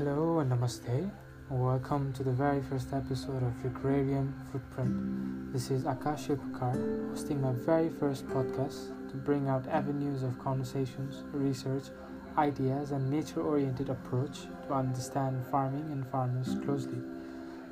Hello 0.00 0.38
and 0.38 0.50
namaste. 0.50 1.10
Welcome 1.50 2.14
to 2.14 2.24
the 2.24 2.32
very 2.32 2.62
first 2.62 2.94
episode 2.94 3.42
of 3.42 3.52
Agrarian 3.66 4.32
Footprint. 4.50 5.52
This 5.52 5.70
is 5.70 5.84
Akash 5.84 6.24
Shilpakar 6.24 7.10
hosting 7.10 7.42
my 7.42 7.52
very 7.52 7.90
first 7.90 8.26
podcast 8.28 8.96
to 9.10 9.16
bring 9.18 9.50
out 9.50 9.68
avenues 9.68 10.22
of 10.22 10.38
conversations, 10.38 11.22
research, 11.34 11.90
ideas, 12.38 12.92
and 12.92 13.10
nature 13.10 13.42
oriented 13.42 13.90
approach 13.90 14.46
to 14.66 14.72
understand 14.72 15.44
farming 15.50 15.84
and 15.92 16.06
farmers 16.06 16.56
closely. 16.64 17.02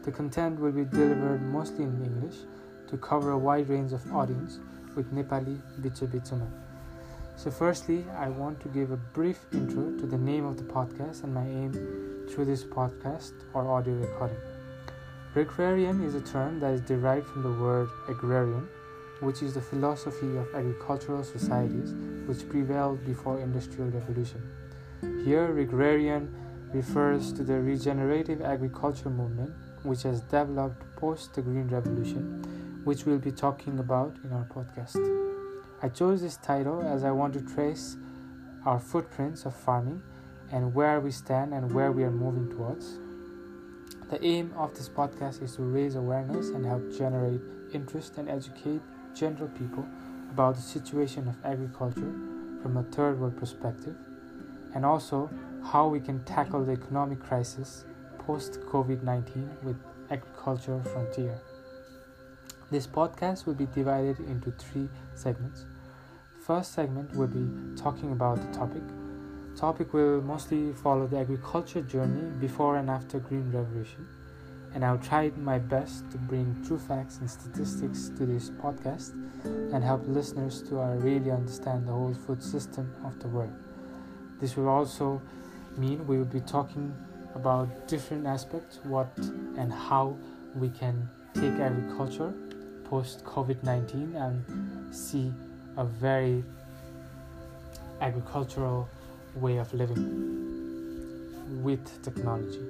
The 0.03 0.13
content 0.13 0.61
will 0.61 0.73
be 0.73 0.85
delivered 0.85 1.41
mostly 1.41 1.85
in 1.85 2.05
English 2.05 2.41
to 2.89 2.99
cover 2.99 3.31
a 3.31 3.39
wide 3.39 3.71
range 3.71 3.95
of 3.95 4.05
audience 4.13 4.59
with 4.95 5.15
Nepali 5.15 5.59
Bicho 5.81 6.07
So, 7.37 7.51
firstly, 7.51 8.05
I 8.19 8.29
want 8.29 8.61
to 8.61 8.69
give 8.69 8.91
a 8.91 8.99
brief 8.99 9.47
intro 9.51 9.97
to 9.97 10.07
the 10.07 10.19
name 10.19 10.45
of 10.45 10.59
the 10.59 10.65
podcast 10.65 11.25
and 11.25 11.33
my 11.33 11.47
aim 11.47 12.18
through 12.29 12.45
this 12.45 12.63
podcast 12.63 13.33
or 13.55 13.71
audio 13.71 13.95
recording. 13.95 14.37
Agrarian 15.35 16.03
is 16.05 16.15
a 16.15 16.21
term 16.21 16.61
that 16.61 16.73
is 16.73 16.81
derived 16.83 17.27
from 17.27 17.43
the 17.43 17.53
word 17.53 17.89
agrarian, 18.09 18.69
which 19.21 19.43
is 19.43 19.55
the 19.55 19.61
philosophy 19.61 20.37
of 20.37 20.47
agricultural 20.55 21.25
societies 21.25 21.95
which 22.27 22.49
prevailed 22.49 23.05
before 23.07 23.41
industrial 23.41 23.91
revolution. 23.91 24.43
Here, 25.25 25.57
agrarian 25.59 26.35
refers 26.73 27.33
to 27.33 27.45
the 27.45 27.61
regenerative 27.61 28.43
agriculture 28.43 29.11
movement 29.11 29.55
which 29.85 30.03
has 30.03 30.21
developed 30.23 30.83
post 30.97 31.35
the 31.35 31.43
Green 31.43 31.69
Revolution, 31.69 32.83
which 32.85 33.07
we'll 33.07 33.19
be 33.19 33.33
talking 33.33 33.79
about 33.79 34.17
in 34.25 34.33
our 34.33 34.45
podcast. 34.45 34.99
I 35.83 35.89
chose 35.89 36.21
this 36.21 36.37
title 36.37 36.83
as 36.83 37.05
I 37.05 37.11
want 37.11 37.33
to 37.35 37.41
trace 37.41 37.97
our 38.67 38.79
footprints 38.79 39.47
of 39.47 39.55
farming 39.55 40.03
and 40.53 40.75
where 40.75 41.01
we 41.01 41.11
stand 41.11 41.53
and 41.53 41.73
where 41.73 41.93
we 41.93 42.05
are 42.05 42.11
moving 42.11 42.49
towards. 42.51 42.99
The 44.11 44.25
aim 44.25 44.53
of 44.57 44.75
this 44.75 44.89
podcast 44.89 45.43
is 45.43 45.57
to 45.57 45.63
raise 45.63 45.95
awareness 45.95 46.49
and 46.49 46.65
help 46.65 46.97
generate 46.97 47.41
interest 47.73 48.17
and 48.17 48.29
educate 48.29 48.81
general 49.15 49.49
people 49.49 49.87
about 50.31 50.57
the 50.57 50.63
situation 50.63 51.29
of 51.29 51.37
agriculture 51.45 52.13
from 52.63 52.77
a 52.77 52.83
third 52.85 53.21
world 53.21 53.37
perspective 53.37 53.95
and 54.75 54.85
also 54.85 55.31
how 55.65 55.89
we 55.89 56.01
can 56.01 56.23
tackle 56.25 56.65
the 56.65 56.73
economic 56.73 57.21
crisis 57.21 57.85
post 58.19 58.61
COVID 58.61 59.03
19 59.03 59.51
with 59.63 59.77
agriculture 60.11 60.81
frontier. 60.85 61.39
This 62.71 62.87
podcast 62.87 63.47
will 63.47 63.55
be 63.55 63.67
divided 63.67 64.19
into 64.21 64.51
three 64.53 64.89
segments. 65.15 65.65
First 66.47 66.73
segment 66.75 67.15
will 67.15 67.27
be 67.27 67.77
talking 67.77 68.13
about 68.13 68.37
the 68.41 68.59
topic. 68.59 68.83
Topic 69.59 69.93
will 69.93 70.21
mostly 70.23 70.73
follow 70.73 71.09
the 71.09 71.19
agriculture 71.19 71.83
journey 71.83 72.31
before 72.39 72.77
and 72.77 72.89
after 72.89 73.19
Green 73.19 73.51
Revolution, 73.51 74.07
and 74.73 74.85
I'll 74.85 74.99
try 74.99 75.33
my 75.37 75.59
best 75.59 76.09
to 76.13 76.17
bring 76.17 76.65
true 76.65 76.79
facts 76.79 77.19
and 77.19 77.29
statistics 77.29 78.09
to 78.11 78.25
this 78.25 78.51
podcast 78.51 79.15
and 79.75 79.83
help 79.83 80.07
listeners 80.07 80.63
to 80.69 80.81
uh, 80.81 80.95
really 80.99 81.33
understand 81.33 81.89
the 81.89 81.91
whole 81.91 82.15
food 82.15 82.41
system 82.41 82.95
of 83.05 83.19
the 83.19 83.27
world. 83.27 83.53
This 84.41 84.57
will 84.57 84.69
also 84.69 85.21
mean 85.77 86.07
we 86.07 86.19
will 86.19 86.25
be 86.25 86.41
talking 86.41 86.95
about 87.35 87.89
different 87.89 88.29
aspects, 88.29 88.79
what 88.85 89.11
and 89.57 89.73
how 89.73 90.17
we 90.55 90.69
can 90.69 91.11
take 91.35 91.59
agriculture 91.59 92.33
post 92.85 93.25
COVID 93.25 93.65
19 93.65 94.15
and 94.15 94.95
see 94.95 95.33
a 95.77 95.85
very 95.85 96.45
agricultural 98.01 98.89
way 99.41 99.59
of 99.59 99.73
living 99.73 100.29
with 101.63 102.03
technology. 102.03 102.61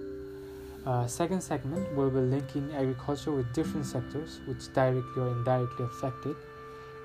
Uh, 0.86 1.06
second 1.06 1.42
segment, 1.42 1.86
we'll 1.94 2.10
be 2.10 2.20
linking 2.20 2.72
agriculture 2.74 3.32
with 3.32 3.52
different 3.52 3.84
sectors 3.84 4.40
which 4.46 4.72
directly 4.72 5.22
or 5.22 5.28
indirectly 5.28 5.84
affect 5.84 6.24
it. 6.26 6.36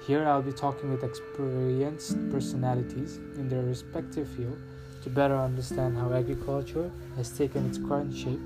Here, 0.07 0.25
I'll 0.25 0.41
be 0.41 0.51
talking 0.51 0.91
with 0.91 1.03
experienced 1.03 2.17
personalities 2.31 3.17
in 3.35 3.49
their 3.49 3.63
respective 3.63 4.27
field 4.29 4.57
to 5.03 5.09
better 5.09 5.35
understand 5.35 5.97
how 5.97 6.13
agriculture 6.13 6.89
has 7.17 7.29
taken 7.29 7.65
its 7.67 7.77
current 7.77 8.15
shape 8.15 8.39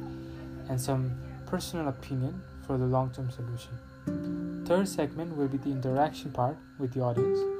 and 0.69 0.80
some 0.80 1.12
personal 1.46 1.88
opinion 1.88 2.42
for 2.66 2.78
the 2.78 2.86
long 2.86 3.12
term 3.12 3.30
solution. 3.31 4.66
Third 4.66 4.88
segment 4.88 5.36
will 5.38 5.47
be 5.47 5.58
the 5.58 5.69
interaction 5.69 6.31
part 6.31 6.58
with 6.78 6.94
the 6.94 7.02
audience. 7.02 7.56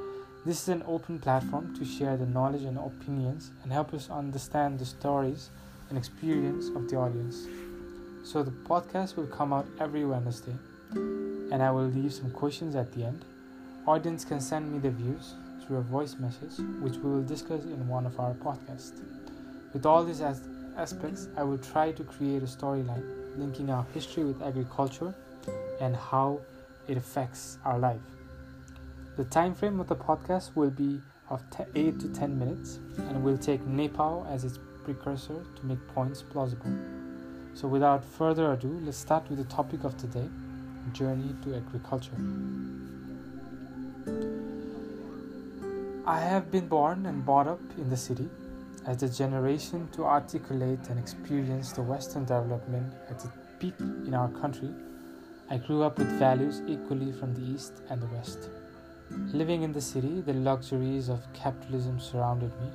This 0.47 0.61
is 0.61 0.69
an 0.69 0.83
open 0.87 1.19
platform 1.19 1.75
to 1.75 1.83
share 1.83 2.15
the 2.15 2.25
knowledge 2.25 2.61
and 2.61 2.77
opinions 2.77 3.51
and 3.63 3.73
help 3.73 3.93
us 3.93 4.09
understand 4.09 4.79
the 4.79 4.85
stories 4.85 5.49
and 5.89 5.97
experience 5.97 6.69
of 6.69 6.89
the 6.89 6.95
audience. 6.95 7.49
So 8.23 8.43
the 8.43 8.51
podcast 8.51 9.17
will 9.17 9.27
come 9.27 9.51
out 9.51 9.67
every 9.81 10.05
Wednesday 10.05 10.55
and 10.93 11.61
I 11.61 11.69
will 11.69 11.87
leave 11.87 12.13
some 12.13 12.31
questions 12.31 12.77
at 12.77 12.93
the 12.93 13.03
end. 13.03 13.25
Audience 13.85 14.23
can 14.23 14.39
send 14.39 14.71
me 14.71 14.79
the 14.79 14.89
views 14.89 15.33
through 15.65 15.79
a 15.79 15.81
voice 15.81 16.15
message, 16.17 16.65
which 16.79 16.95
we 16.95 17.11
will 17.11 17.23
discuss 17.23 17.65
in 17.65 17.85
one 17.89 18.05
of 18.05 18.17
our 18.17 18.33
podcasts. 18.35 19.01
With 19.73 19.85
all 19.85 20.05
these 20.05 20.21
as- 20.21 20.47
aspects, 20.77 21.27
I 21.35 21.43
will 21.43 21.57
try 21.57 21.91
to 21.91 22.03
create 22.05 22.41
a 22.41 22.45
storyline 22.45 23.03
linking 23.37 23.69
our 23.69 23.85
history 23.93 24.23
with 24.23 24.41
agriculture 24.41 25.13
and 25.81 25.93
how 25.93 26.39
it 26.87 26.95
affects 26.95 27.57
our 27.65 27.77
life. 27.77 28.16
The 29.17 29.25
time 29.25 29.55
frame 29.55 29.79
of 29.79 29.88
the 29.88 29.95
podcast 29.95 30.55
will 30.55 30.69
be 30.69 31.01
of 31.31 31.41
8 31.73 32.00
to 32.00 32.07
10 32.07 32.38
minutes 32.38 32.78
and 33.00 33.23
will 33.23 33.38
take 33.39 33.66
Nepal 33.66 34.28
as 34.29 34.44
its 34.44 34.59
precursor 34.83 35.44
to 35.55 35.66
make 35.66 35.79
points 35.88 36.22
plausible. 36.22 36.72
So, 37.56 37.67
without 37.67 38.06
further 38.06 38.53
ado, 38.53 38.79
let's 38.83 39.00
start 39.00 39.27
with 39.27 39.39
the 39.39 39.45
topic 39.45 39.83
of 39.83 39.97
today 39.97 40.29
journey 40.94 41.35
to 41.44 41.56
agriculture. 41.56 42.11
I 46.06 46.19
have 46.19 46.51
been 46.51 46.67
born 46.67 47.07
and 47.07 47.25
brought 47.25 47.47
up 47.47 47.59
in 47.75 47.89
the 47.89 47.97
city 47.97 48.29
as 48.85 49.01
a 49.01 49.09
generation 49.09 49.89
to 49.94 50.06
articulate 50.06 50.89
and 50.89 51.00
experience 51.00 51.72
the 51.72 51.81
Western 51.81 52.23
development 52.23 52.94
at 53.09 53.16
its 53.25 53.33
peak 53.57 53.73
in 53.79 54.13
our 54.13 54.29
country. 54.29 54.69
I 55.50 55.57
grew 55.57 55.81
up 55.81 55.97
with 55.97 56.19
values 56.19 56.61
equally 56.67 57.11
from 57.11 57.33
the 57.33 57.41
East 57.41 57.81
and 57.89 58.00
the 58.00 58.07
West. 58.07 58.51
Living 59.09 59.63
in 59.63 59.72
the 59.72 59.79
city, 59.79 60.19
the 60.19 60.34
luxuries 60.34 61.07
of 61.07 61.31
capitalism 61.34 61.97
surrounded 61.97 62.51
me, 62.62 62.68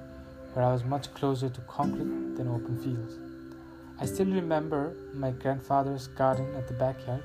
where 0.54 0.64
I 0.64 0.72
was 0.72 0.82
much 0.82 1.12
closer 1.12 1.50
to 1.50 1.60
concrete 1.62 2.36
than 2.36 2.48
open 2.48 2.78
fields. 2.82 3.18
I 4.00 4.06
still 4.06 4.26
remember 4.26 4.94
my 5.12 5.30
grandfather's 5.30 6.06
garden 6.08 6.54
at 6.54 6.68
the 6.68 6.74
backyard, 6.74 7.22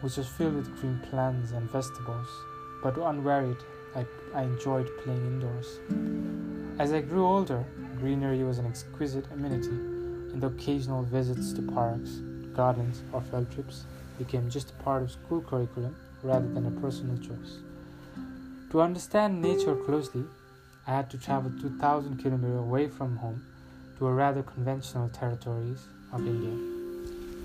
which 0.00 0.16
was 0.16 0.28
filled 0.28 0.56
with 0.56 0.80
green 0.80 0.98
plants 1.10 1.52
and 1.52 1.70
vegetables, 1.70 2.26
but 2.82 2.96
unwearied 2.98 3.58
I, 3.94 4.04
I 4.34 4.42
enjoyed 4.42 4.90
playing 5.04 5.26
indoors. 5.26 5.78
As 6.80 6.92
I 6.92 7.02
grew 7.02 7.24
older, 7.24 7.64
greenery 7.98 8.42
was 8.42 8.58
an 8.58 8.66
exquisite 8.66 9.30
amenity, 9.32 9.68
and 9.68 10.42
the 10.42 10.48
occasional 10.48 11.04
visits 11.04 11.52
to 11.52 11.62
parks, 11.62 12.20
gardens, 12.54 13.02
or 13.12 13.20
field 13.20 13.50
trips 13.52 13.84
became 14.18 14.50
just 14.50 14.70
a 14.70 14.82
part 14.82 15.02
of 15.02 15.12
school 15.12 15.40
curriculum 15.40 15.94
rather 16.22 16.48
than 16.48 16.66
a 16.66 16.80
personal 16.80 17.16
choice. 17.18 17.58
To 18.70 18.80
understand 18.80 19.42
nature 19.42 19.74
closely, 19.74 20.22
I 20.86 20.92
had 20.92 21.10
to 21.10 21.18
travel 21.18 21.50
2,000 21.60 22.18
kilometers 22.18 22.56
away 22.56 22.86
from 22.86 23.16
home 23.16 23.42
to 23.98 24.06
a 24.06 24.12
rather 24.12 24.44
conventional 24.44 25.08
territories 25.08 25.88
of 26.12 26.24
India. 26.24 26.54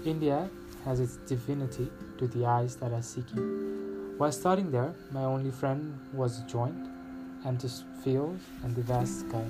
India 0.05 0.47
has 0.83 0.99
its 0.99 1.15
divinity 1.27 1.89
to 2.19 2.27
the 2.27 2.45
eyes 2.45 2.75
that 2.75 2.93
are 2.93 3.01
seeking. 3.01 3.39
While 4.19 4.31
starting 4.31 4.69
there, 4.69 4.93
my 5.11 5.23
only 5.23 5.49
friend 5.49 5.99
was 6.13 6.41
a 6.41 6.43
joint, 6.45 6.87
empty 7.43 7.69
fields, 8.03 8.43
and 8.63 8.75
the 8.75 8.83
vast 8.83 9.21
sky. 9.21 9.45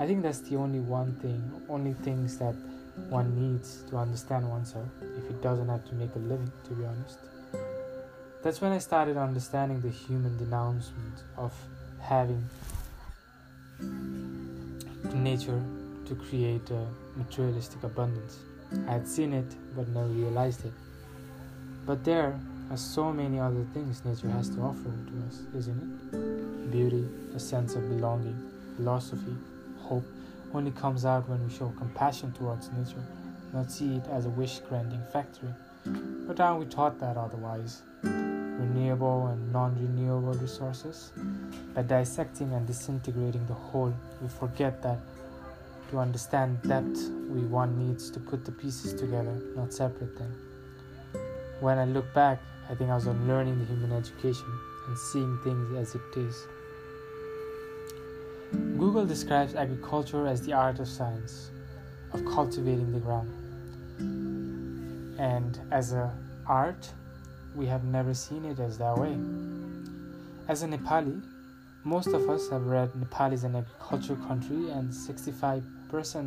I 0.00 0.06
think 0.06 0.24
that's 0.24 0.40
the 0.40 0.56
only 0.56 0.80
one 0.80 1.14
thing, 1.22 1.40
only 1.68 1.92
things 1.92 2.36
that 2.38 2.56
one 3.08 3.30
needs 3.40 3.84
to 3.90 3.96
understand 3.96 4.50
oneself 4.50 4.88
if 5.00 5.30
it 5.30 5.40
doesn't 5.40 5.68
have 5.68 5.84
to 5.88 5.94
make 5.94 6.16
a 6.16 6.18
living, 6.18 6.50
to 6.64 6.70
be 6.74 6.84
honest. 6.84 7.18
That's 8.42 8.60
when 8.60 8.72
I 8.72 8.78
started 8.78 9.16
understanding 9.16 9.80
the 9.80 9.90
human 9.90 10.38
denouncement 10.38 11.24
of 11.36 11.52
having 12.00 12.48
nature 15.14 15.62
to 16.06 16.14
create 16.14 16.70
a 16.70 16.86
materialistic 17.16 17.82
abundance. 17.82 18.38
I 18.88 18.92
had 18.92 19.06
seen 19.06 19.32
it 19.34 19.54
but 19.76 19.88
never 19.88 20.06
realized 20.06 20.64
it. 20.64 20.72
But 21.84 22.04
there, 22.04 22.38
are 22.70 22.76
so 22.76 23.12
many 23.12 23.40
other 23.40 23.64
things 23.74 24.04
nature 24.04 24.30
has 24.30 24.48
to 24.50 24.60
offer 24.60 24.84
to 24.84 25.26
us, 25.26 25.42
isn't 25.56 26.00
it? 26.12 26.70
Beauty, 26.70 27.06
a 27.34 27.40
sense 27.40 27.74
of 27.74 27.88
belonging, 27.88 28.38
philosophy, 28.76 29.36
hope 29.78 30.04
only 30.54 30.70
comes 30.70 31.04
out 31.04 31.28
when 31.28 31.44
we 31.44 31.52
show 31.52 31.74
compassion 31.76 32.32
towards 32.32 32.70
nature, 32.70 33.04
not 33.52 33.72
see 33.72 33.96
it 33.96 34.06
as 34.12 34.26
a 34.26 34.30
wish 34.30 34.60
granting 34.60 35.02
factory. 35.12 35.52
But 35.84 36.38
aren't 36.38 36.60
we 36.60 36.66
taught 36.66 37.00
that 37.00 37.16
otherwise? 37.16 37.82
Renewable 38.60 39.28
and 39.28 39.52
non 39.52 39.74
renewable 39.74 40.34
resources? 40.34 41.12
By 41.74 41.82
dissecting 41.82 42.52
and 42.52 42.66
disintegrating 42.66 43.46
the 43.46 43.54
whole, 43.54 43.94
we 44.20 44.28
forget 44.28 44.82
that 44.82 44.98
to 45.90 45.98
understand 45.98 46.62
depth, 46.62 47.10
we 47.28 47.40
one 47.40 47.76
needs 47.78 48.10
to 48.10 48.20
put 48.20 48.44
the 48.44 48.52
pieces 48.52 48.92
together, 48.94 49.34
not 49.56 49.72
separate 49.72 50.16
them. 50.16 50.32
When 51.60 51.78
I 51.78 51.84
look 51.84 52.12
back, 52.14 52.40
I 52.70 52.74
think 52.74 52.90
I 52.90 52.94
was 52.94 53.06
on 53.06 53.26
learning 53.26 53.58
the 53.58 53.64
human 53.64 53.92
education 53.92 54.46
and 54.86 54.96
seeing 54.96 55.38
things 55.42 55.76
as 55.76 55.94
it 55.96 56.16
is. 56.16 56.46
Google 58.78 59.04
describes 59.04 59.54
agriculture 59.54 60.26
as 60.26 60.42
the 60.42 60.52
art 60.52 60.78
of 60.78 60.88
science, 60.88 61.50
of 62.12 62.24
cultivating 62.24 62.92
the 62.92 63.00
ground. 63.00 63.30
And 65.18 65.58
as 65.70 65.92
a 65.92 66.12
art, 66.46 66.88
we 67.54 67.66
have 67.66 67.84
never 67.84 68.14
seen 68.14 68.44
it 68.44 68.58
as 68.58 68.78
that 68.78 68.96
way. 68.96 69.16
As 70.48 70.62
a 70.62 70.66
Nepali, 70.66 71.22
most 71.84 72.08
of 72.08 72.28
us 72.28 72.48
have 72.50 72.66
read 72.66 72.94
Nepal 72.94 73.32
is 73.32 73.44
an 73.44 73.56
agricultural 73.56 74.18
country 74.26 74.70
and 74.70 74.90
65% 74.90 75.62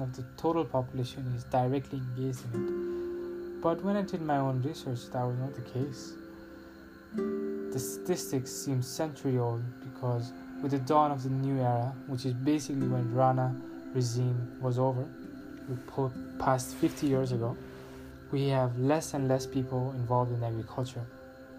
of 0.01 0.15
the 0.15 0.23
total 0.35 0.65
population 0.65 1.31
is 1.35 1.43
directly 1.45 1.99
engaged 1.99 2.39
in 2.53 2.63
it. 2.63 3.61
But 3.61 3.83
when 3.83 3.95
I 3.95 4.01
did 4.01 4.21
my 4.21 4.37
own 4.37 4.61
research, 4.61 5.09
that 5.11 5.23
was 5.23 5.37
not 5.37 5.53
the 5.55 5.61
case. 5.61 6.13
The 7.15 7.79
statistics 7.79 8.51
seem 8.51 8.81
century 8.81 9.37
old 9.37 9.63
because 9.81 10.33
with 10.61 10.71
the 10.71 10.79
dawn 10.79 11.11
of 11.11 11.23
the 11.23 11.29
new 11.29 11.61
era, 11.61 11.93
which 12.07 12.25
is 12.25 12.33
basically 12.33 12.87
when 12.87 13.13
Rana 13.13 13.55
regime 13.93 14.57
was 14.59 14.79
over, 14.79 15.05
we 15.69 15.75
past 16.39 16.75
50 16.75 17.07
years 17.07 17.31
ago, 17.31 17.55
we 18.33 18.47
have 18.47 18.79
less 18.79 19.13
and 19.13 19.27
less 19.27 19.45
people 19.45 19.91
involved 19.95 20.31
in 20.31 20.43
agriculture. 20.43 21.05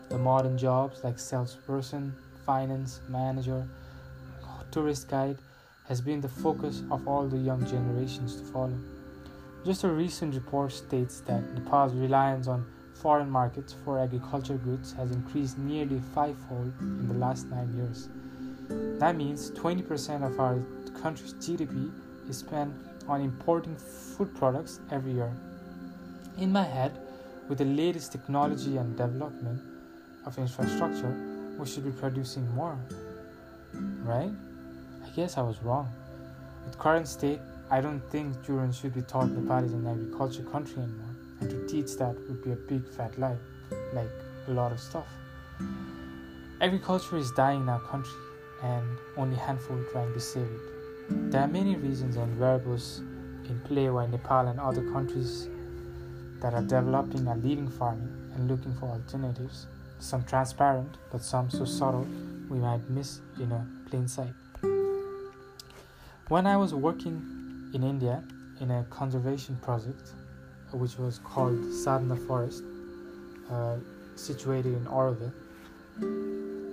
The 0.08 0.18
modern 0.18 0.58
jobs 0.58 1.04
like 1.04 1.20
salesperson, 1.20 2.12
finance 2.44 3.00
manager, 3.08 3.64
tourist 4.72 5.08
guide 5.08 5.38
has 5.86 6.00
been 6.00 6.20
the 6.20 6.28
focus 6.28 6.82
of 6.90 7.06
all 7.06 7.28
the 7.28 7.36
young 7.36 7.64
generations 7.64 8.34
to 8.34 8.44
follow. 8.46 8.76
Just 9.64 9.84
a 9.84 9.88
recent 9.88 10.34
report 10.34 10.72
states 10.72 11.20
that 11.28 11.48
Nepal's 11.54 11.94
reliance 11.94 12.48
on 12.48 12.66
foreign 12.92 13.30
markets 13.30 13.76
for 13.84 14.00
agriculture 14.00 14.56
goods 14.56 14.92
has 14.94 15.12
increased 15.12 15.56
nearly 15.58 16.00
fivefold 16.12 16.72
in 16.80 17.06
the 17.06 17.14
last 17.14 17.46
nine 17.46 17.72
years. 17.76 18.08
That 18.98 19.14
means 19.14 19.52
20% 19.52 20.26
of 20.26 20.40
our 20.40 20.58
country's 21.00 21.34
GDP 21.34 21.92
is 22.28 22.38
spent 22.38 22.74
on 23.06 23.20
importing 23.20 23.76
food 23.76 24.34
products 24.34 24.80
every 24.90 25.12
year. 25.12 25.32
In 26.36 26.50
my 26.50 26.64
head, 26.64 26.90
with 27.48 27.58
the 27.58 27.64
latest 27.64 28.10
technology 28.10 28.76
and 28.76 28.96
development 28.96 29.60
of 30.26 30.36
infrastructure, 30.36 31.14
we 31.56 31.64
should 31.64 31.84
be 31.84 31.92
producing 31.92 32.52
more, 32.56 32.76
right? 34.02 34.32
I 35.04 35.08
guess 35.14 35.38
I 35.38 35.42
was 35.42 35.62
wrong. 35.62 35.88
With 36.66 36.76
current 36.76 37.06
state, 37.06 37.38
I 37.70 37.80
don't 37.80 38.00
think 38.10 38.44
children 38.44 38.72
should 38.72 38.94
be 38.94 39.02
taught 39.02 39.30
Nepal 39.30 39.62
is 39.62 39.72
an 39.74 39.86
agriculture 39.86 40.42
country 40.42 40.82
anymore, 40.82 41.14
and 41.40 41.50
to 41.50 41.66
teach 41.68 41.96
that 41.98 42.16
would 42.28 42.42
be 42.42 42.50
a 42.50 42.56
big 42.56 42.88
fat 42.88 43.16
lie, 43.16 43.36
like 43.92 44.10
a 44.48 44.50
lot 44.50 44.72
of 44.72 44.80
stuff. 44.80 45.06
Agriculture 46.60 47.16
is 47.16 47.30
dying 47.32 47.60
in 47.60 47.68
our 47.68 47.80
country, 47.80 48.18
and 48.64 48.98
only 49.16 49.36
handful 49.36 49.78
trying 49.92 50.12
to 50.12 50.20
save 50.20 50.48
it. 50.48 51.30
There 51.30 51.42
are 51.42 51.48
many 51.48 51.76
reasons 51.76 52.16
and 52.16 52.34
variables 52.34 53.02
in 53.48 53.60
play 53.66 53.88
why 53.88 54.06
Nepal 54.06 54.48
and 54.48 54.58
other 54.58 54.82
countries 54.90 55.48
that 56.44 56.52
are 56.52 56.60
developing 56.60 57.26
are 57.26 57.38
leaving 57.38 57.70
farming 57.70 58.30
and 58.34 58.50
looking 58.50 58.74
for 58.74 58.84
alternatives. 58.90 59.66
Some 59.98 60.24
transparent, 60.24 60.98
but 61.10 61.22
some 61.22 61.48
so 61.48 61.64
subtle 61.64 62.06
we 62.50 62.58
might 62.58 62.86
miss 62.90 63.20
in 63.40 63.50
a 63.50 63.66
plain 63.88 64.06
sight. 64.06 64.34
When 66.28 66.46
I 66.46 66.58
was 66.58 66.74
working 66.74 67.70
in 67.72 67.82
India 67.82 68.22
in 68.60 68.70
a 68.70 68.84
conservation 68.90 69.56
project, 69.62 70.10
which 70.74 70.98
was 70.98 71.18
called 71.24 71.58
Sadhana 71.72 72.16
Forest, 72.16 72.62
uh, 73.50 73.76
situated 74.14 74.74
in 74.74 74.84
Auroville, 74.84 75.32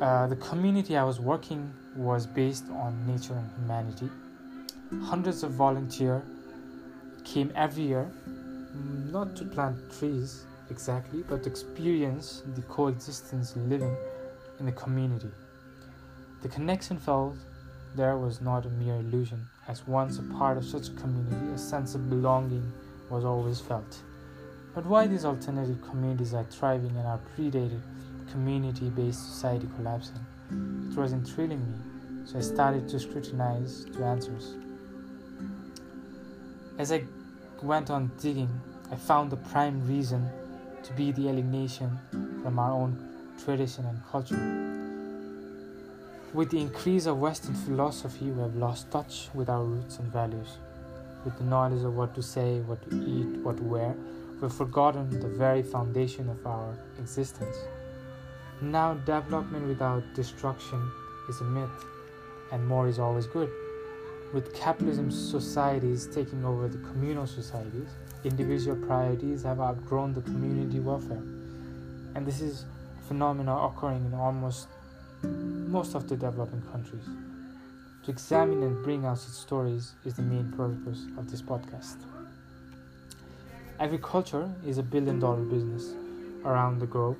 uh, 0.01 0.27
the 0.27 0.35
community 0.35 0.97
I 0.97 1.05
was 1.05 1.21
working 1.21 1.73
was 1.95 2.27
based 2.27 2.65
on 2.71 3.07
nature 3.07 3.35
and 3.35 3.49
humanity. 3.57 4.09
Hundreds 5.05 5.43
of 5.43 5.51
volunteers 5.51 6.23
came 7.23 7.53
every 7.55 7.83
year, 7.83 8.11
not 8.73 9.35
to 9.37 9.45
plant 9.45 9.77
trees 9.97 10.45
exactly, 10.69 11.23
but 11.27 11.43
to 11.43 11.49
experience 11.49 12.43
the 12.55 12.61
coexistence 12.63 13.55
living 13.55 13.95
in 14.59 14.65
the 14.65 14.71
community. 14.71 15.31
The 16.41 16.49
connection 16.49 16.97
felt 16.97 17.35
there 17.95 18.17
was 18.17 18.41
not 18.41 18.65
a 18.65 18.69
mere 18.69 18.95
illusion, 18.95 19.45
as 19.67 19.85
once 19.85 20.17
a 20.17 20.23
part 20.23 20.57
of 20.57 20.65
such 20.65 20.87
a 20.87 20.91
community, 20.91 21.53
a 21.53 21.57
sense 21.57 21.93
of 21.93 22.09
belonging 22.09 22.71
was 23.09 23.25
always 23.25 23.59
felt. 23.59 24.01
But 24.73 24.85
why 24.85 25.07
these 25.07 25.25
alternative 25.25 25.81
communities 25.81 26.33
are 26.33 26.45
thriving 26.45 26.95
and 26.95 27.05
our 27.05 27.19
predated 27.35 27.81
community 28.31 28.89
based 28.89 29.19
society 29.19 29.67
collapsing? 29.75 30.19
It 30.89 30.97
wasn't 30.97 31.27
thrilling 31.27 31.59
me, 31.59 32.25
so 32.25 32.37
I 32.37 32.41
started 32.41 32.87
to 32.87 32.99
scrutinize 32.99 33.85
the 33.85 34.05
answers. 34.05 34.55
As 36.77 36.91
I 36.93 37.03
went 37.63 37.89
on 37.89 38.11
digging, 38.19 38.49
I 38.91 38.95
found 38.95 39.31
the 39.31 39.37
prime 39.37 39.87
reason 39.87 40.29
to 40.83 40.93
be 40.93 41.11
the 41.11 41.29
alienation 41.29 41.99
from 42.41 42.57
our 42.57 42.71
own 42.71 42.97
tradition 43.43 43.85
and 43.85 44.01
culture. 44.11 44.71
With 46.33 46.49
the 46.49 46.59
increase 46.59 47.05
of 47.05 47.19
Western 47.19 47.53
philosophy, 47.53 48.31
we 48.31 48.41
have 48.41 48.55
lost 48.55 48.89
touch 48.89 49.29
with 49.33 49.49
our 49.49 49.63
roots 49.63 49.99
and 49.99 50.11
values. 50.11 50.57
With 51.25 51.37
the 51.37 51.43
knowledge 51.43 51.83
of 51.83 51.95
what 51.95 52.15
to 52.15 52.23
say, 52.23 52.61
what 52.61 52.81
to 52.89 52.95
eat, 52.95 53.43
what 53.43 53.57
to 53.57 53.63
wear, 53.63 53.95
we've 54.41 54.51
forgotten 54.51 55.09
the 55.19 55.27
very 55.27 55.61
foundation 55.61 56.29
of 56.29 56.45
our 56.47 56.73
existence. 56.99 57.57
Now, 58.61 58.93
development 58.93 59.67
without 59.67 60.03
destruction 60.15 60.91
is 61.29 61.41
a 61.41 61.43
myth, 61.43 61.85
and 62.51 62.67
more 62.67 62.87
is 62.87 62.97
always 62.97 63.27
good. 63.27 63.49
With 64.33 64.55
capitalism 64.55 65.11
societies 65.11 66.07
taking 66.07 66.45
over 66.45 66.69
the 66.69 66.77
communal 66.77 67.27
societies, 67.27 67.89
individual 68.23 68.77
priorities 68.77 69.43
have 69.43 69.59
outgrown 69.59 70.13
the 70.13 70.21
community 70.21 70.79
welfare. 70.79 71.21
And 72.15 72.25
this 72.25 72.39
is 72.39 72.63
a 72.97 73.07
phenomenon 73.09 73.71
occurring 73.71 74.05
in 74.05 74.13
almost 74.13 74.69
most 75.21 75.95
of 75.95 76.07
the 76.07 76.15
developing 76.15 76.61
countries. 76.71 77.03
To 78.05 78.11
examine 78.11 78.63
and 78.63 78.81
bring 78.85 79.05
out 79.05 79.19
such 79.19 79.33
stories 79.33 79.95
is 80.05 80.15
the 80.15 80.21
main 80.21 80.49
purpose 80.53 81.05
of 81.17 81.29
this 81.29 81.41
podcast. 81.41 81.97
Agriculture 83.81 84.49
is 84.65 84.77
a 84.77 84.83
billion 84.83 85.19
dollar 85.19 85.41
business 85.41 85.93
around 86.45 86.79
the 86.79 86.87
globe, 86.87 87.17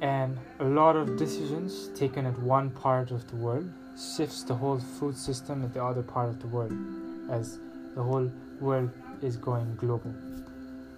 and 0.00 0.38
a 0.60 0.64
lot 0.64 0.96
of 0.96 1.16
decisions 1.16 1.88
taken 1.94 2.26
at 2.26 2.38
one 2.40 2.70
part 2.70 3.10
of 3.10 3.26
the 3.28 3.36
world 3.36 3.70
shifts 3.96 4.42
the 4.42 4.54
whole 4.54 4.78
food 4.78 5.16
system 5.16 5.64
at 5.64 5.72
the 5.72 5.82
other 5.82 6.02
part 6.02 6.28
of 6.28 6.40
the 6.40 6.46
world 6.46 6.72
as 7.30 7.58
the 7.94 8.02
whole 8.02 8.30
world 8.60 8.90
is 9.22 9.36
going 9.36 9.74
global. 9.76 10.14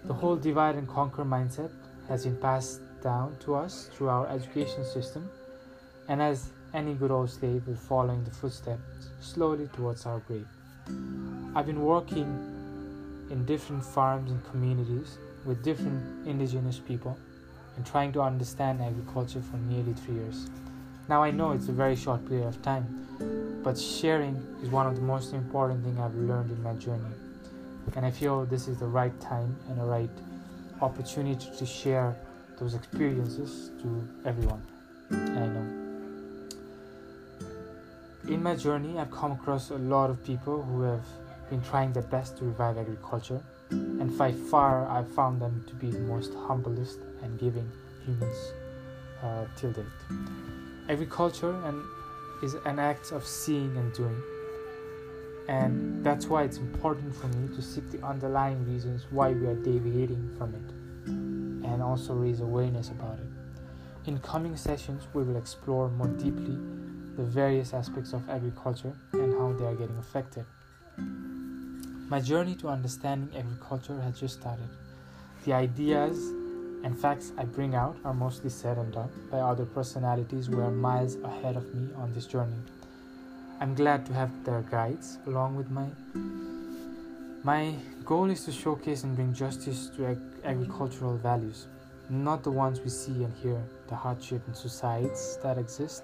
The 0.05 0.15
whole 0.15 0.37
divide 0.37 0.75
and 0.75 0.89
conquer 0.89 1.25
mindset 1.25 1.71
has 2.09 2.25
been 2.25 2.37
passed 2.37 2.81
down 3.03 3.37
to 3.41 3.55
us 3.55 3.89
through 3.93 4.09
our 4.09 4.27
education 4.29 4.85
system 4.85 5.31
and 6.09 6.21
as 6.21 6.51
any 6.75 6.95
good 6.95 7.11
old 7.11 7.31
slave, 7.31 7.63
we're 7.67 7.77
following 7.77 8.25
the 8.25 8.31
footsteps 8.31 9.11
slowly 9.21 9.69
towards 9.69 10.07
our 10.07 10.19
grave. 10.21 10.47
I've 11.55 11.67
been 11.67 11.83
working 11.83 12.27
in 13.31 13.45
different 13.45 13.85
farms 13.85 14.31
and 14.31 14.45
communities 14.51 15.19
with 15.45 15.63
different 15.63 16.27
indigenous 16.27 16.79
people 16.79 17.17
and 17.79 17.87
trying 17.87 18.13
to 18.13 18.21
understand 18.21 18.83
agriculture 18.83 19.41
for 19.41 19.57
nearly 19.57 19.93
three 19.93 20.17
years. 20.17 20.51
Now 21.09 21.23
I 21.23 21.31
know 21.31 21.53
it's 21.53 21.69
a 21.69 21.73
very 21.73 21.95
short 21.95 22.27
period 22.29 22.49
of 22.49 22.61
time, 22.61 23.07
but 23.63 23.79
sharing 23.79 24.35
is 24.65 24.69
one 24.69 24.89
of 24.89 24.97
the 24.97 25.01
most 25.01 25.33
important 25.33 25.85
things 25.85 26.01
I've 26.01 26.17
learned 26.17 26.51
in 26.51 26.61
my 26.61 26.73
journey. 26.75 27.15
And 27.95 28.05
I 28.05 28.11
feel 28.11 28.45
this 28.47 28.67
is 28.67 28.79
the 28.79 28.89
right 28.89 29.19
time 29.21 29.57
and 29.69 29.79
the 29.79 29.85
right 29.85 30.11
opportunity 30.83 31.49
to 31.57 31.65
share 31.65 32.17
those 32.59 32.75
experiences 32.75 33.71
to 33.81 34.09
everyone. 34.25 34.63
And 35.11 35.39
I 35.39 35.47
know. 35.47 35.67
In 38.35 38.43
my 38.43 38.57
journey, 38.57 38.99
I've 38.99 39.13
come 39.13 39.31
across 39.31 39.71
a 39.71 39.79
lot 39.79 40.11
of 40.11 40.25
people 40.25 40.63
who 40.65 40.83
have 40.83 41.07
been 41.49 41.63
trying 41.63 41.93
their 41.93 42.03
best 42.03 42.39
to 42.39 42.45
revive 42.45 42.77
agriculture, 42.77 43.41
and 43.71 44.19
by 44.19 44.33
far 44.33 44.89
I've 44.89 45.09
found 45.13 45.41
them 45.41 45.65
to 45.69 45.75
be 45.75 45.93
the 45.93 46.01
most 46.01 46.35
humblest 46.35 46.99
and 47.23 47.39
giving 47.39 47.71
humans 48.05 48.53
uh, 49.23 49.45
till 49.57 49.73
date. 49.73 49.85
Agriculture 50.89 51.55
and 51.65 51.83
is 52.43 52.55
an 52.65 52.79
act 52.79 53.13
of 53.13 53.27
seeing 53.27 53.77
and 53.77 53.93
doing, 53.93 54.23
and 55.49 56.05
that's 56.05 56.27
why 56.27 56.45
it's 56.45 56.59
important 56.59 57.15
for 57.15 57.27
me 57.29 57.55
to 57.57 57.61
seek 57.61 57.91
the 57.91 58.01
underlying 58.07 58.65
reasons 58.73 59.07
why 59.11 59.31
we 59.31 59.47
are 59.47 59.57
deviating 59.57 60.35
from 60.39 60.55
it, 60.55 60.71
and 61.67 61.83
also 61.83 62.15
raise 62.15 62.41
awareness 62.41 62.91
about 62.91 63.19
it. 63.19 64.09
In 64.09 64.19
coming 64.21 64.57
sessions, 64.57 65.07
we 65.13 65.23
will 65.23 65.37
explore 65.37 65.91
more 65.91 66.07
deeply 66.07 66.57
the 67.17 67.25
various 67.25 67.75
aspects 67.75 68.13
of 68.13 68.29
agriculture 68.31 68.95
and 69.13 69.35
how 69.35 69.53
they 69.59 69.67
are 69.67 69.75
getting 69.75 69.99
affected. 69.99 70.47
My 72.09 72.21
journey 72.21 72.55
to 72.57 72.69
understanding 72.69 73.37
agriculture 73.37 74.01
has 74.01 74.19
just 74.19 74.41
started. 74.41 74.69
The 75.45 75.53
ideas 75.53 76.33
and 76.85 76.99
facts 76.99 77.33
I 77.37 77.45
bring 77.45 77.75
out 77.75 77.97
are 78.05 78.15
mostly 78.15 78.51
said 78.51 78.79
and 78.79 78.93
done 78.93 79.11
by 79.31 79.39
other 79.39 79.65
personalities 79.65 80.47
who 80.47 80.61
are 80.61 80.71
miles 80.71 81.17
ahead 81.17 81.57
of 81.57 81.75
me 81.75 81.89
on 81.97 82.13
this 82.15 82.27
journey. 82.27 82.61
I'm 83.61 83.75
glad 83.75 84.07
to 84.07 84.13
have 84.13 84.31
their 84.45 84.63
guides 84.63 85.19
along 85.27 85.57
with 85.57 85.71
my 85.71 85.87
my 87.45 87.75
goal 88.05 88.31
is 88.31 88.45
to 88.45 88.53
showcase 88.53 89.05
and 89.05 89.15
bring 89.15 89.33
justice 89.33 89.91
to 89.97 90.07
ag- 90.07 90.19
agricultural 90.45 91.17
values, 91.17 91.67
not 92.11 92.43
the 92.43 92.51
ones 92.51 92.81
we 92.81 92.91
see 92.91 93.25
and 93.25 93.33
hear, 93.35 93.63
the 93.89 93.95
hardship 93.95 94.43
and 94.47 94.57
suicides 94.57 95.39
that 95.43 95.57
exist, 95.57 96.03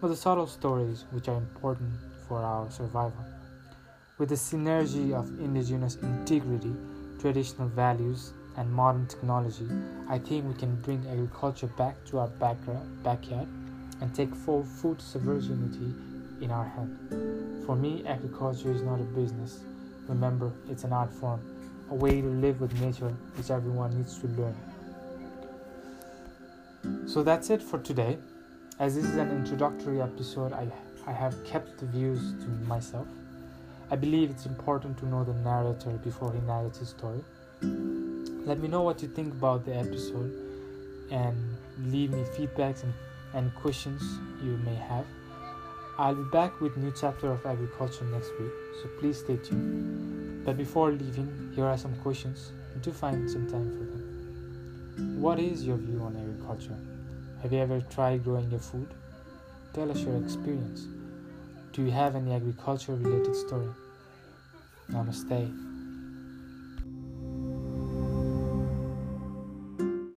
but 0.00 0.08
the 0.08 0.16
subtle 0.16 0.46
stories 0.46 1.04
which 1.10 1.28
are 1.28 1.36
important 1.36 1.92
for 2.28 2.38
our 2.38 2.70
survival. 2.70 3.24
With 4.18 4.28
the 4.28 4.36
synergy 4.36 5.12
of 5.12 5.28
indigenous 5.40 5.96
integrity, 5.96 6.74
traditional 7.18 7.68
values, 7.68 8.32
and 8.56 8.72
modern 8.72 9.06
technology, 9.06 9.68
I 10.08 10.18
think 10.18 10.46
we 10.46 10.54
can 10.54 10.76
bring 10.76 11.06
agriculture 11.10 11.66
back 11.66 12.02
to 12.06 12.18
our 12.18 12.28
backyard 12.28 13.48
and 14.00 14.14
take 14.14 14.34
full 14.34 14.62
food 14.64 15.00
sovereignty 15.00 15.94
in 16.40 16.50
our 16.50 16.64
hand. 16.64 17.64
For 17.66 17.76
me, 17.76 18.04
agriculture 18.06 18.70
is 18.70 18.82
not 18.82 19.00
a 19.00 19.04
business. 19.04 19.60
Remember, 20.08 20.52
it's 20.68 20.84
an 20.84 20.92
art 20.92 21.12
form, 21.12 21.40
a 21.90 21.94
way 21.94 22.20
to 22.20 22.26
live 22.26 22.60
with 22.60 22.78
nature 22.80 23.14
which 23.36 23.50
everyone 23.50 23.96
needs 23.96 24.18
to 24.18 24.28
learn. 24.28 24.56
So 27.06 27.22
that's 27.22 27.50
it 27.50 27.62
for 27.62 27.78
today. 27.78 28.18
As 28.78 28.94
this 28.94 29.04
is 29.04 29.16
an 29.16 29.30
introductory 29.30 30.00
episode, 30.02 30.52
I, 30.52 30.70
I 31.06 31.12
have 31.12 31.42
kept 31.44 31.78
the 31.78 31.86
views 31.86 32.34
to 32.42 32.48
myself. 32.68 33.06
I 33.90 33.96
believe 33.96 34.30
it's 34.30 34.46
important 34.46 34.98
to 34.98 35.06
know 35.06 35.24
the 35.24 35.34
narrator 35.34 35.90
before 35.90 36.32
he 36.32 36.40
narrates 36.40 36.78
his 36.78 36.90
story. 36.90 37.24
Let 38.46 38.60
me 38.60 38.68
know 38.68 38.82
what 38.82 39.02
you 39.02 39.08
think 39.08 39.32
about 39.32 39.64
the 39.64 39.74
episode 39.74 40.32
and 41.10 41.36
leave 41.90 42.12
me 42.12 42.22
feedbacks 42.22 42.84
and, 42.84 42.94
and 43.34 43.52
questions 43.56 44.00
you 44.40 44.56
may 44.58 44.76
have. 44.76 45.04
I'll 45.98 46.14
be 46.14 46.30
back 46.30 46.60
with 46.60 46.76
new 46.76 46.92
chapter 46.92 47.32
of 47.32 47.44
agriculture 47.44 48.04
next 48.04 48.30
week, 48.38 48.52
so 48.80 48.88
please 49.00 49.18
stay 49.18 49.36
tuned. 49.38 50.44
But 50.44 50.56
before 50.56 50.92
leaving, 50.92 51.50
here 51.56 51.64
are 51.64 51.76
some 51.76 51.96
questions 51.96 52.52
to 52.82 52.92
find 52.92 53.28
some 53.28 53.50
time 53.50 53.68
for 53.72 53.84
them. 53.84 55.20
What 55.20 55.40
is 55.40 55.66
your 55.66 55.78
view 55.78 56.00
on 56.02 56.14
agriculture? 56.16 56.78
Have 57.42 57.52
you 57.52 57.58
ever 57.58 57.80
tried 57.80 58.22
growing 58.22 58.48
your 58.48 58.60
food? 58.60 58.86
Tell 59.72 59.90
us 59.90 59.98
your 59.98 60.22
experience. 60.22 60.86
Do 61.72 61.82
you 61.82 61.90
have 61.90 62.14
any 62.14 62.32
agriculture 62.32 62.94
related 62.94 63.34
story? 63.34 63.70
Namaste. 64.92 65.75